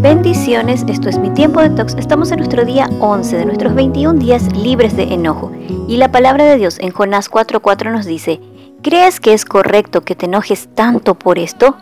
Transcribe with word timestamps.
Bendiciones, 0.00 0.86
esto 0.88 1.10
es 1.10 1.18
mi 1.18 1.28
tiempo 1.28 1.60
de 1.60 1.68
tox. 1.68 1.94
Estamos 1.96 2.30
en 2.30 2.38
nuestro 2.38 2.64
día 2.64 2.88
11 3.00 3.36
de 3.36 3.44
nuestros 3.44 3.74
21 3.74 4.18
días 4.18 4.50
libres 4.56 4.96
de 4.96 5.02
enojo. 5.02 5.52
Y 5.88 5.98
la 5.98 6.10
palabra 6.10 6.46
de 6.46 6.56
Dios 6.56 6.78
en 6.78 6.90
Jonás 6.90 7.28
4:4 7.28 7.92
nos 7.92 8.06
dice, 8.06 8.40
¿crees 8.82 9.20
que 9.20 9.34
es 9.34 9.44
correcto 9.44 10.00
que 10.00 10.14
te 10.14 10.24
enojes 10.24 10.70
tanto 10.74 11.16
por 11.16 11.38
esto? 11.38 11.76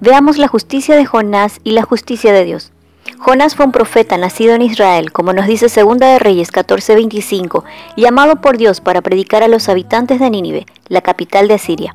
Veamos 0.00 0.38
la 0.38 0.48
justicia 0.48 0.96
de 0.96 1.06
Jonás 1.06 1.60
y 1.62 1.70
la 1.70 1.82
justicia 1.82 2.32
de 2.32 2.44
Dios. 2.44 2.72
Jonás 3.18 3.54
fue 3.54 3.66
un 3.66 3.72
profeta 3.72 4.18
nacido 4.18 4.56
en 4.56 4.62
Israel, 4.62 5.12
como 5.12 5.32
nos 5.32 5.46
dice 5.46 5.68
Segunda 5.68 6.08
de 6.08 6.18
Reyes 6.18 6.50
14:25, 6.50 7.62
llamado 7.96 8.40
por 8.40 8.56
Dios 8.56 8.80
para 8.80 9.02
predicar 9.02 9.44
a 9.44 9.48
los 9.48 9.68
habitantes 9.68 10.18
de 10.18 10.30
Nínive, 10.30 10.66
la 10.88 11.00
capital 11.00 11.46
de 11.46 11.54
Asiria. 11.54 11.94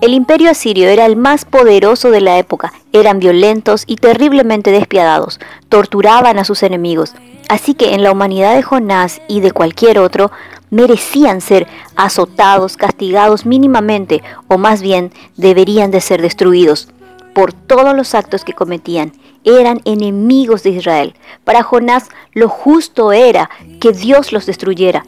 El 0.00 0.12
imperio 0.12 0.50
asirio 0.50 0.88
era 0.88 1.06
el 1.06 1.16
más 1.16 1.44
poderoso 1.44 2.10
de 2.10 2.20
la 2.20 2.38
época, 2.38 2.72
eran 2.92 3.18
violentos 3.18 3.84
y 3.86 3.96
terriblemente 3.96 4.70
despiadados, 4.70 5.40
torturaban 5.68 6.38
a 6.38 6.44
sus 6.44 6.62
enemigos, 6.62 7.14
así 7.48 7.74
que 7.74 7.94
en 7.94 8.02
la 8.02 8.12
humanidad 8.12 8.54
de 8.54 8.62
Jonás 8.62 9.20
y 9.28 9.40
de 9.40 9.52
cualquier 9.52 9.98
otro, 9.98 10.30
merecían 10.70 11.40
ser 11.40 11.66
azotados, 11.94 12.76
castigados 12.76 13.46
mínimamente, 13.46 14.22
o 14.48 14.58
más 14.58 14.82
bien 14.82 15.12
deberían 15.36 15.90
de 15.90 16.00
ser 16.00 16.20
destruidos 16.20 16.88
por 17.36 17.52
todos 17.52 17.94
los 17.94 18.14
actos 18.14 18.44
que 18.44 18.54
cometían 18.54 19.12
eran 19.46 19.80
enemigos 19.84 20.62
de 20.62 20.70
Israel. 20.70 21.14
Para 21.44 21.62
Jonás 21.62 22.08
lo 22.32 22.48
justo 22.48 23.12
era 23.12 23.48
que 23.78 23.92
Dios 23.92 24.32
los 24.32 24.44
destruyera. 24.46 25.06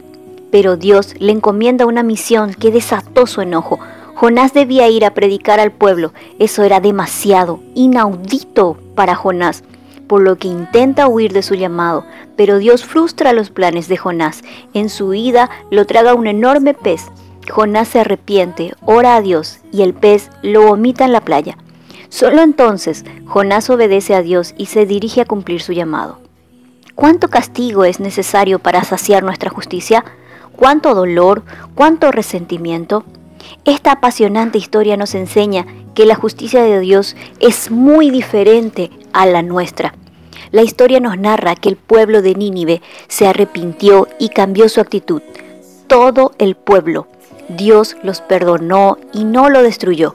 Pero 0.51 0.77
Dios 0.77 1.15
le 1.19 1.33
encomienda 1.33 1.87
una 1.87 2.03
misión 2.03 2.55
que 2.55 2.71
desató 2.71 3.27
su 3.27 3.41
enojo. 3.43 3.81
Jonás 4.21 4.53
debía 4.53 4.89
ir 4.89 5.05
a 5.05 5.15
predicar 5.15 5.61
al 5.61 5.71
pueblo. 5.71 6.13
Eso 6.41 6.65
era 6.65 6.81
demasiado, 6.81 7.61
inaudito 7.77 8.77
para 8.97 9.15
Jonás, 9.15 9.63
por 10.09 10.23
lo 10.23 10.35
que 10.35 10.49
intenta 10.49 11.07
huir 11.07 11.33
de 11.33 11.45
su 11.45 11.55
llamado. 11.55 12.05
Pero 12.35 12.59
Dios 12.59 12.85
frustra 12.85 13.33
los 13.33 13.51
planes 13.51 13.87
de 13.87 13.97
Jonás. 13.97 14.43
En 14.75 14.89
su 14.89 15.15
ida 15.15 15.49
lo 15.71 15.87
traga 15.87 16.15
un 16.15 16.27
enorme 16.27 16.75
pez. 16.75 17.07
Jonás 17.49 17.87
se 17.87 18.01
arrepiente, 18.01 18.75
ora 18.85 19.15
a 19.15 19.21
Dios 19.21 19.61
y 19.71 19.83
el 19.83 19.95
pez 19.95 20.31
lo 20.43 20.67
vomita 20.67 21.05
en 21.05 21.13
la 21.13 21.21
playa. 21.21 21.57
Solo 22.09 22.43
entonces 22.43 23.05
Jonás 23.25 23.71
obedece 23.71 24.17
a 24.17 24.23
Dios 24.23 24.53
y 24.59 24.67
se 24.67 24.85
dirige 24.85 25.21
a 25.21 25.27
cumplir 25.27 25.63
su 25.63 25.73
llamado. 25.73 26.19
¿Cuánto 26.97 27.29
castigo 27.29 27.85
es 27.85 28.01
necesario 28.01 28.59
para 28.59 28.83
saciar 28.83 29.23
nuestra 29.23 29.49
justicia? 29.49 30.05
¿Cuánto 30.57 30.97
dolor? 30.97 31.45
¿Cuánto 31.77 32.11
resentimiento? 32.11 33.05
Esta 33.65 33.93
apasionante 33.93 34.59
historia 34.59 34.97
nos 34.97 35.15
enseña 35.15 35.67
que 35.95 36.07
la 36.07 36.15
justicia 36.15 36.63
de 36.63 36.81
Dios 36.81 37.17
es 37.41 37.71
muy 37.71 38.11
diferente 38.11 38.91
a 39.13 39.27
la 39.27 39.43
nuestra. 39.43 39.95
La 40.51 40.63
historia 40.63 41.01
nos 41.01 41.19
narra 41.19 41.57
que 41.57 41.69
el 41.69 41.77
pueblo 41.77 42.23
de 42.23 42.35
Nínive 42.35 42.81
se 43.09 43.27
arrepintió 43.27 44.09
y 44.19 44.31
cambió 44.31 44.69
su 44.69 44.81
actitud. 44.81 45.23
Todo 45.87 46.33
el 46.39 46.55
pueblo. 46.55 47.07
Dios 47.49 47.97
los 48.03 48.21
perdonó 48.21 48.99
y 49.13 49.25
no 49.25 49.51
lo 49.51 49.63
destruyó. 49.63 50.15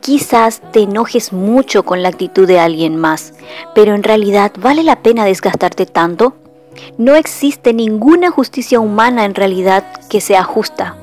Quizás 0.00 0.60
te 0.72 0.80
enojes 0.80 1.32
mucho 1.32 1.84
con 1.84 2.02
la 2.02 2.08
actitud 2.08 2.46
de 2.46 2.58
alguien 2.58 2.96
más, 2.96 3.34
pero 3.74 3.94
en 3.94 4.02
realidad 4.02 4.52
¿vale 4.58 4.82
la 4.82 5.02
pena 5.02 5.24
desgastarte 5.24 5.86
tanto? 5.86 6.34
No 6.98 7.14
existe 7.14 7.72
ninguna 7.72 8.30
justicia 8.30 8.80
humana 8.80 9.24
en 9.24 9.34
realidad 9.34 9.84
que 10.08 10.20
sea 10.20 10.42
justa. 10.42 10.96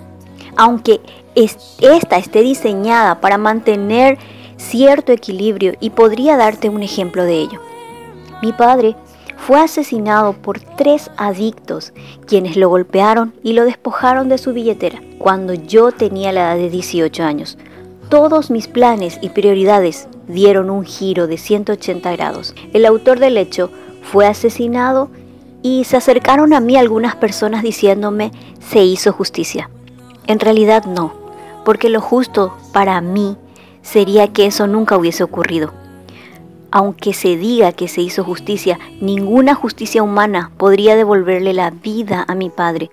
Aunque 0.57 0.99
esta 1.43 2.17
esté 2.17 2.41
diseñada 2.41 3.21
para 3.21 3.37
mantener 3.37 4.17
cierto 4.57 5.11
equilibrio 5.11 5.73
y 5.79 5.91
podría 5.91 6.37
darte 6.37 6.69
un 6.69 6.83
ejemplo 6.83 7.23
de 7.23 7.39
ello. 7.39 7.61
Mi 8.41 8.51
padre 8.53 8.95
fue 9.37 9.59
asesinado 9.59 10.33
por 10.33 10.59
tres 10.59 11.09
adictos, 11.17 11.93
quienes 12.27 12.57
lo 12.57 12.69
golpearon 12.69 13.33
y 13.41 13.53
lo 13.53 13.65
despojaron 13.65 14.29
de 14.29 14.37
su 14.37 14.53
billetera 14.53 15.01
cuando 15.17 15.53
yo 15.53 15.91
tenía 15.91 16.31
la 16.31 16.41
edad 16.41 16.57
de 16.57 16.69
18 16.69 17.23
años. 17.23 17.57
Todos 18.09 18.51
mis 18.51 18.67
planes 18.67 19.17
y 19.21 19.29
prioridades 19.29 20.07
dieron 20.27 20.69
un 20.69 20.83
giro 20.83 21.27
de 21.27 21.37
180 21.37 22.11
grados. 22.11 22.53
El 22.73 22.85
autor 22.85 23.19
del 23.19 23.37
hecho 23.37 23.69
fue 24.01 24.27
asesinado 24.27 25.09
y 25.61 25.83
se 25.83 25.97
acercaron 25.97 26.53
a 26.53 26.59
mí 26.59 26.75
algunas 26.75 27.15
personas 27.15 27.63
diciéndome 27.63 28.31
se 28.59 28.83
hizo 28.83 29.13
justicia. 29.13 29.69
En 30.27 30.39
realidad 30.39 30.85
no, 30.85 31.18
porque 31.69 31.89
lo 31.89 32.01
justo 32.01 32.57
para 32.73 32.99
mí 32.99 33.37
sería 33.83 34.33
que 34.33 34.47
eso 34.47 34.65
nunca 34.65 34.97
hubiese 34.97 35.21
ocurrido. 35.23 35.71
Aunque 36.71 37.13
se 37.13 37.37
diga 37.37 37.73
que 37.73 37.87
se 37.87 38.01
hizo 38.01 38.23
justicia, 38.23 38.79
ninguna 39.01 39.53
justicia 39.53 40.01
humana 40.01 40.49
podría 40.57 40.95
devolverle 40.95 41.53
la 41.53 41.69
vida 41.69 42.25
a 42.27 42.33
mi 42.33 42.49
padre. 42.49 42.89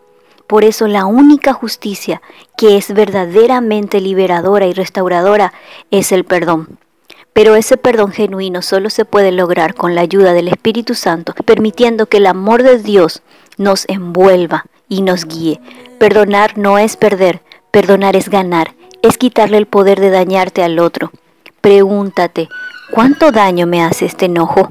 Por 0.46 0.62
eso 0.62 0.88
la 0.88 1.06
única 1.06 1.54
justicia 1.54 2.20
que 2.58 2.76
es 2.76 2.92
verdaderamente 2.92 4.02
liberadora 4.02 4.66
y 4.66 4.74
restauradora 4.74 5.54
es 5.90 6.12
el 6.12 6.24
perdón. 6.24 6.78
Pero 7.32 7.56
ese 7.56 7.78
perdón 7.78 8.12
genuino 8.12 8.60
solo 8.60 8.90
se 8.90 9.06
puede 9.06 9.32
lograr 9.32 9.74
con 9.74 9.94
la 9.94 10.02
ayuda 10.02 10.34
del 10.34 10.48
Espíritu 10.48 10.94
Santo, 10.94 11.32
permitiendo 11.46 12.04
que 12.04 12.18
el 12.18 12.26
amor 12.26 12.62
de 12.62 12.76
Dios 12.76 13.22
nos 13.56 13.86
envuelva 13.88 14.66
y 14.86 15.00
nos 15.00 15.24
guíe. 15.24 15.62
Perdonar 15.98 16.58
no 16.58 16.76
es 16.76 16.98
perder, 16.98 17.40
perdonar 17.76 18.16
es 18.16 18.30
ganar, 18.30 18.74
es 19.02 19.18
quitarle 19.18 19.58
el 19.58 19.66
poder 19.66 20.00
de 20.00 20.08
dañarte 20.08 20.62
al 20.62 20.78
otro. 20.78 21.12
Pregúntate, 21.60 22.48
¿cuánto 22.90 23.32
daño 23.32 23.66
me 23.66 23.82
hace 23.82 24.06
este 24.06 24.24
enojo? 24.24 24.70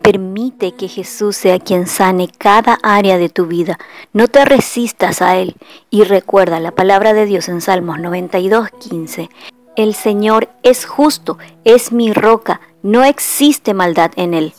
Permite 0.00 0.72
que 0.72 0.88
Jesús 0.88 1.36
sea 1.36 1.60
quien 1.60 1.86
sane 1.86 2.28
cada 2.36 2.80
área 2.82 3.16
de 3.16 3.28
tu 3.28 3.46
vida. 3.46 3.78
No 4.12 4.26
te 4.26 4.44
resistas 4.44 5.22
a 5.22 5.36
Él. 5.36 5.54
Y 5.88 6.02
recuerda 6.02 6.58
la 6.58 6.72
palabra 6.72 7.14
de 7.14 7.26
Dios 7.26 7.48
en 7.48 7.60
Salmos 7.60 8.00
92, 8.00 8.70
15. 8.70 9.30
El 9.76 9.94
Señor 9.94 10.48
es 10.64 10.84
justo, 10.84 11.38
es 11.62 11.92
mi 11.92 12.12
roca, 12.12 12.60
no 12.82 13.04
existe 13.04 13.72
maldad 13.72 14.10
en 14.16 14.34
Él. 14.34 14.52